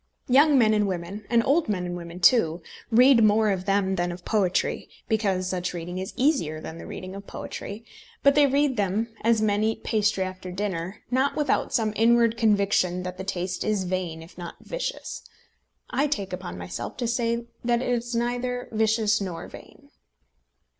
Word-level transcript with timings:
Young 0.27 0.57
men 0.57 0.73
and 0.73 0.87
women, 0.87 1.27
and 1.29 1.45
old 1.45 1.69
men 1.69 1.85
and 1.85 1.95
women 1.95 2.19
too, 2.19 2.63
read 2.89 3.23
more 3.23 3.51
of 3.51 3.65
them 3.65 3.97
than 3.97 4.11
of 4.11 4.25
poetry, 4.25 4.89
because 5.07 5.47
such 5.47 5.75
reading 5.75 5.99
is 5.99 6.11
easier 6.17 6.59
than 6.59 6.79
the 6.79 6.87
reading 6.87 7.13
of 7.13 7.27
poetry; 7.27 7.85
but 8.23 8.33
they 8.33 8.47
read 8.47 8.77
them, 8.77 9.13
as 9.23 9.43
men 9.43 9.63
eat 9.63 9.83
pastry 9.83 10.23
after 10.23 10.51
dinner, 10.51 11.03
not 11.11 11.35
without 11.35 11.71
some 11.71 11.93
inward 11.95 12.35
conviction 12.35 13.03
that 13.03 13.19
the 13.19 13.23
taste 13.23 13.63
is 13.63 13.83
vain 13.83 14.23
if 14.23 14.39
not 14.39 14.55
vicious. 14.61 15.21
I 15.91 16.07
take 16.07 16.33
upon 16.33 16.57
myself 16.57 16.97
to 16.97 17.07
say 17.07 17.45
that 17.63 17.83
it 17.83 17.89
is 17.89 18.15
neither 18.15 18.69
vicious 18.71 19.21
nor 19.21 19.47
vain. 19.47 19.91